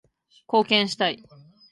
[0.47, 1.23] 貢献したい